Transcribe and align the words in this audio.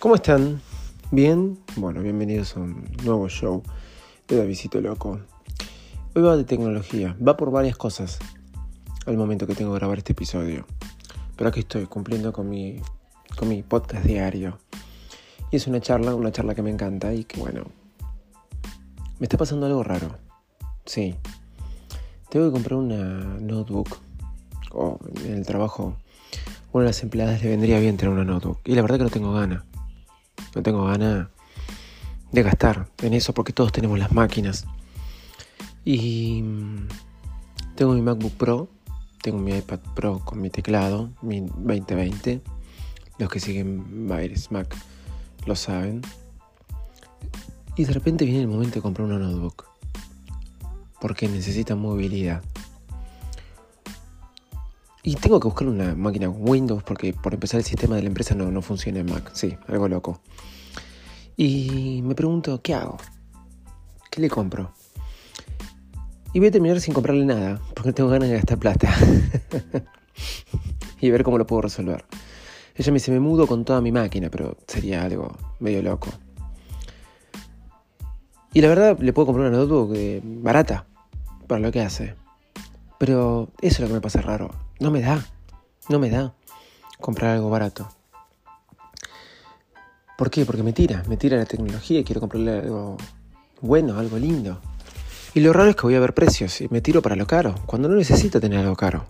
¿Cómo 0.00 0.14
están? 0.14 0.62
¿Bien? 1.10 1.58
Bueno, 1.76 2.00
bienvenidos 2.00 2.56
a 2.56 2.60
un 2.60 2.90
nuevo 3.04 3.28
show 3.28 3.62
de 4.28 4.36
Davidito 4.38 4.80
Loco. 4.80 5.20
Hoy 6.14 6.22
va 6.22 6.38
de 6.38 6.44
tecnología, 6.44 7.14
va 7.20 7.36
por 7.36 7.50
varias 7.50 7.76
cosas 7.76 8.18
al 9.04 9.18
momento 9.18 9.46
que 9.46 9.54
tengo 9.54 9.72
que 9.72 9.78
grabar 9.78 9.98
este 9.98 10.12
episodio. 10.12 10.64
Pero 11.36 11.50
aquí 11.50 11.60
estoy 11.60 11.84
cumpliendo 11.84 12.32
con 12.32 12.48
mi, 12.48 12.80
con 13.36 13.50
mi 13.50 13.62
podcast 13.62 14.06
diario. 14.06 14.58
Y 15.50 15.56
es 15.56 15.66
una 15.66 15.82
charla, 15.82 16.14
una 16.14 16.32
charla 16.32 16.54
que 16.54 16.62
me 16.62 16.70
encanta 16.70 17.12
y 17.12 17.24
que 17.24 17.38
bueno, 17.38 17.64
me 19.18 19.26
está 19.26 19.36
pasando 19.36 19.66
algo 19.66 19.84
raro. 19.84 20.16
Sí, 20.86 21.14
tengo 22.30 22.46
que 22.46 22.52
comprar 22.52 22.78
una 22.78 23.38
notebook. 23.38 23.98
O 24.72 24.98
en 25.26 25.34
el 25.34 25.44
trabajo, 25.44 25.98
una 26.72 26.84
de 26.84 26.88
las 26.88 27.02
empleadas 27.02 27.42
le 27.42 27.50
vendría 27.50 27.78
bien 27.80 27.98
tener 27.98 28.14
una 28.14 28.24
notebook. 28.24 28.60
Y 28.64 28.74
la 28.74 28.80
verdad 28.80 28.96
que 28.96 29.04
no 29.04 29.10
tengo 29.10 29.34
ganas. 29.34 29.64
No 30.54 30.62
tengo 30.62 30.84
ganas 30.84 31.28
de 32.32 32.42
gastar 32.42 32.88
en 33.02 33.14
eso 33.14 33.32
porque 33.34 33.52
todos 33.52 33.72
tenemos 33.72 33.98
las 33.98 34.12
máquinas. 34.12 34.66
Y 35.84 36.42
mm, 36.42 36.88
tengo 37.76 37.94
mi 37.94 38.02
MacBook 38.02 38.32
Pro, 38.32 38.68
tengo 39.22 39.38
mi 39.38 39.56
iPad 39.56 39.80
Pro 39.94 40.20
con 40.24 40.40
mi 40.40 40.50
teclado, 40.50 41.10
mi 41.22 41.40
2020. 41.40 42.40
Los 43.18 43.28
que 43.28 43.40
siguen 43.40 44.08
Virus 44.08 44.50
Mac 44.50 44.74
lo 45.46 45.56
saben. 45.56 46.02
Y 47.76 47.84
de 47.84 47.92
repente 47.92 48.24
viene 48.24 48.40
el 48.40 48.48
momento 48.48 48.76
de 48.76 48.82
comprar 48.82 49.06
una 49.06 49.18
notebook. 49.18 49.66
Porque 51.00 51.28
necesita 51.28 51.76
movilidad. 51.76 52.42
Y 55.02 55.14
tengo 55.14 55.40
que 55.40 55.48
buscar 55.48 55.66
una 55.66 55.94
máquina 55.94 56.28
Windows 56.28 56.82
porque 56.82 57.14
por 57.14 57.32
empezar 57.32 57.58
el 57.58 57.64
sistema 57.64 57.96
de 57.96 58.02
la 58.02 58.08
empresa 58.08 58.34
no, 58.34 58.50
no 58.50 58.60
funciona 58.60 59.00
en 59.00 59.06
Mac. 59.06 59.30
Sí, 59.32 59.56
algo 59.66 59.88
loco. 59.88 60.20
Y 61.36 62.02
me 62.04 62.14
pregunto, 62.14 62.60
¿qué 62.62 62.74
hago? 62.74 62.98
¿Qué 64.10 64.20
le 64.20 64.28
compro? 64.28 64.72
Y 66.34 66.38
voy 66.38 66.48
a 66.48 66.50
terminar 66.50 66.80
sin 66.80 66.92
comprarle 66.92 67.24
nada, 67.24 67.60
porque 67.74 67.92
tengo 67.92 68.10
ganas 68.10 68.28
de 68.28 68.36
gastar 68.36 68.58
plata. 68.58 68.94
y 71.00 71.10
ver 71.10 71.24
cómo 71.24 71.38
lo 71.38 71.46
puedo 71.46 71.62
resolver. 71.62 72.04
Ella 72.76 72.92
me 72.92 72.96
dice, 72.96 73.10
me 73.10 73.20
mudo 73.20 73.46
con 73.46 73.64
toda 73.64 73.80
mi 73.80 73.90
máquina, 73.90 74.30
pero 74.30 74.56
sería 74.66 75.02
algo 75.02 75.36
medio 75.58 75.82
loco. 75.82 76.08
Y 78.52 78.60
la 78.60 78.68
verdad, 78.68 78.98
le 78.98 79.12
puedo 79.12 79.26
comprar 79.26 79.48
una 79.48 79.56
notebook 79.56 79.92
eh, 79.94 80.20
barata 80.22 80.86
para 81.46 81.60
lo 81.60 81.72
que 81.72 81.80
hace. 81.80 82.14
Pero 83.00 83.48
eso 83.62 83.76
es 83.76 83.80
lo 83.80 83.86
que 83.86 83.94
me 83.94 84.00
pasa 84.02 84.20
raro. 84.20 84.50
No 84.78 84.90
me 84.90 85.00
da. 85.00 85.24
No 85.88 85.98
me 85.98 86.10
da 86.10 86.34
comprar 87.00 87.30
algo 87.30 87.48
barato. 87.48 87.88
¿Por 90.18 90.30
qué? 90.30 90.44
Porque 90.44 90.62
me 90.62 90.74
tira. 90.74 91.02
Me 91.08 91.16
tira 91.16 91.38
la 91.38 91.46
tecnología 91.46 92.00
y 92.00 92.04
quiero 92.04 92.20
comprarle 92.20 92.58
algo 92.58 92.98
bueno, 93.62 93.98
algo 93.98 94.18
lindo. 94.18 94.60
Y 95.32 95.40
lo 95.40 95.54
raro 95.54 95.70
es 95.70 95.76
que 95.76 95.82
voy 95.82 95.94
a 95.94 96.00
ver 96.00 96.12
precios 96.12 96.60
y 96.60 96.68
me 96.68 96.82
tiro 96.82 97.00
para 97.00 97.16
lo 97.16 97.26
caro, 97.26 97.54
cuando 97.64 97.88
no 97.88 97.94
necesito 97.94 98.38
tener 98.38 98.58
algo 98.58 98.76
caro. 98.76 99.06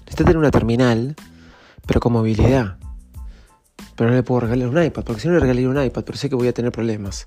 Necesito 0.00 0.24
tener 0.24 0.38
una 0.38 0.50
terminal, 0.50 1.14
pero 1.86 2.00
con 2.00 2.14
movilidad. 2.14 2.78
Pero 3.96 4.08
no 4.08 4.16
le 4.16 4.22
puedo 4.22 4.40
regalar 4.40 4.68
un 4.68 4.82
iPad, 4.82 5.04
porque 5.04 5.20
si 5.20 5.28
no 5.28 5.34
le 5.34 5.40
regalaría 5.40 5.68
un 5.68 5.82
iPad, 5.82 6.04
pero 6.04 6.16
sé 6.16 6.30
que 6.30 6.36
voy 6.36 6.48
a 6.48 6.54
tener 6.54 6.72
problemas. 6.72 7.26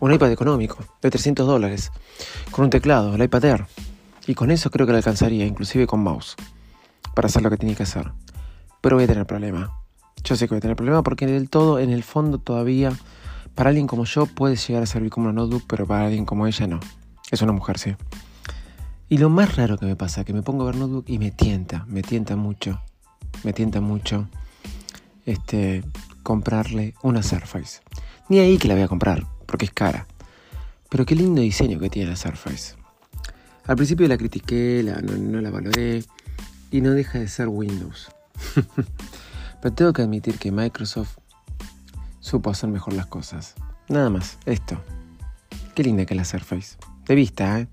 Un 0.00 0.14
iPad 0.14 0.32
económico, 0.32 0.78
de 1.02 1.10
300 1.10 1.46
dólares, 1.46 1.90
con 2.50 2.64
un 2.64 2.70
teclado, 2.70 3.14
el 3.14 3.22
iPad 3.22 3.44
Air. 3.44 3.66
Y 4.26 4.34
con 4.34 4.50
eso 4.50 4.70
creo 4.70 4.86
que 4.86 4.92
le 4.92 4.98
alcanzaría, 4.98 5.46
inclusive 5.46 5.86
con 5.86 6.02
mouse, 6.02 6.36
para 7.14 7.26
hacer 7.26 7.42
lo 7.42 7.50
que 7.50 7.56
tiene 7.56 7.74
que 7.74 7.82
hacer. 7.82 8.12
Pero 8.80 8.96
voy 8.96 9.04
a 9.04 9.08
tener 9.08 9.26
problema. 9.26 9.72
Yo 10.24 10.36
sé 10.36 10.46
que 10.46 10.54
voy 10.54 10.58
a 10.58 10.60
tener 10.60 10.76
problema 10.76 11.02
porque 11.02 11.24
en 11.24 11.34
el 11.34 11.50
todo, 11.50 11.78
en 11.78 11.90
el 11.90 12.02
fondo 12.02 12.38
todavía, 12.38 12.92
para 13.54 13.70
alguien 13.70 13.86
como 13.86 14.04
yo 14.04 14.26
puede 14.26 14.56
llegar 14.56 14.82
a 14.82 14.86
servir 14.86 15.10
como 15.10 15.28
una 15.28 15.34
notebook, 15.34 15.64
pero 15.66 15.86
para 15.86 16.06
alguien 16.06 16.24
como 16.24 16.46
ella 16.46 16.66
no. 16.66 16.80
Es 17.30 17.42
una 17.42 17.52
mujer, 17.52 17.78
sí. 17.78 17.94
Y 19.08 19.18
lo 19.18 19.28
más 19.28 19.56
raro 19.56 19.76
que 19.76 19.86
me 19.86 19.96
pasa, 19.96 20.24
que 20.24 20.32
me 20.32 20.42
pongo 20.42 20.62
a 20.62 20.66
ver 20.66 20.76
notebook 20.76 21.04
y 21.08 21.18
me 21.18 21.30
tienta, 21.30 21.84
me 21.88 22.02
tienta 22.02 22.36
mucho, 22.36 22.80
me 23.42 23.52
tienta 23.52 23.80
mucho, 23.80 24.28
este, 25.26 25.84
comprarle 26.22 26.94
una 27.02 27.22
Surface. 27.22 27.80
Ni 28.28 28.38
ahí 28.38 28.56
que 28.56 28.68
la 28.68 28.74
voy 28.74 28.84
a 28.84 28.88
comprar, 28.88 29.26
porque 29.46 29.66
es 29.66 29.72
cara. 29.72 30.06
Pero 30.88 31.04
qué 31.04 31.14
lindo 31.14 31.42
diseño 31.42 31.78
que 31.78 31.90
tiene 31.90 32.10
la 32.10 32.16
Surface. 32.16 32.81
Al 33.66 33.76
principio 33.76 34.08
la 34.08 34.18
critiqué, 34.18 34.82
la, 34.82 35.00
no, 35.00 35.40
la 35.40 35.50
valoré 35.50 36.04
y 36.70 36.80
no 36.80 36.90
deja 36.90 37.18
de 37.20 37.28
ser 37.28 37.48
Windows. 37.48 38.10
Pero 39.62 39.74
tengo 39.74 39.92
que 39.92 40.02
admitir 40.02 40.38
que 40.38 40.50
Microsoft 40.50 41.18
supo 42.18 42.50
hacer 42.50 42.70
mejor 42.70 42.94
las 42.94 43.06
cosas. 43.06 43.54
Nada 43.88 44.10
más, 44.10 44.38
esto. 44.46 44.82
Qué 45.74 45.84
linda 45.84 46.06
que 46.06 46.14
la 46.14 46.24
Surface. 46.24 46.76
De 47.06 47.14
vista, 47.14 47.60
¿eh? 47.60 47.68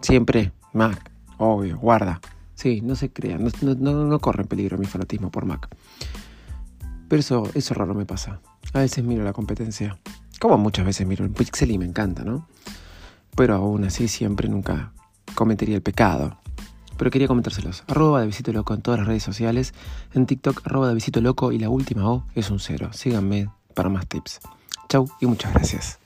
Siempre 0.00 0.52
Mac, 0.72 1.10
obvio, 1.36 1.78
guarda. 1.78 2.20
Sí, 2.54 2.80
no 2.80 2.96
se 2.96 3.12
crean, 3.12 3.50
no, 3.60 3.74
no, 3.74 4.18
corre 4.18 4.42
en 4.42 4.48
peligro 4.48 4.78
mi 4.78 4.86
fanatismo 4.86 5.30
por 5.30 5.44
Mac. 5.44 5.68
Pero 7.08 7.20
eso, 7.20 7.50
eso 7.54 7.74
raro 7.74 7.94
me 7.94 8.06
pasa. 8.06 8.40
A 8.72 8.78
veces 8.78 9.04
miro 9.04 9.24
la 9.24 9.32
competencia. 9.32 9.98
Como 10.40 10.56
muchas 10.56 10.86
veces 10.86 11.06
miro 11.06 11.24
el 11.24 11.30
Pixel 11.30 11.70
y 11.70 11.78
me 11.78 11.84
encanta, 11.84 12.24
¿no? 12.24 12.48
Pero 13.36 13.56
aún 13.56 13.84
así 13.84 14.08
siempre 14.08 14.48
nunca 14.48 14.92
cometería 15.42 15.76
el 15.76 15.82
pecado. 15.82 16.36
Pero 16.96 17.10
quería 17.10 17.26
comentárselos. 17.26 17.84
Arroba 17.88 18.20
de 18.20 18.26
Visito 18.26 18.52
Loco 18.52 18.74
en 18.74 18.82
todas 18.82 19.00
las 19.00 19.08
redes 19.08 19.22
sociales. 19.22 19.74
En 20.14 20.26
TikTok, 20.26 20.62
arroba 20.64 20.88
de 20.88 20.94
Visito 20.94 21.20
Loco 21.20 21.52
y 21.52 21.58
la 21.58 21.68
última 21.68 22.08
O 22.08 22.24
es 22.34 22.50
un 22.50 22.60
cero. 22.60 22.90
Síganme 22.92 23.48
para 23.74 23.88
más 23.88 24.06
tips. 24.06 24.40
Chau 24.88 25.08
y 25.20 25.26
muchas 25.26 25.52
gracias. 25.52 26.01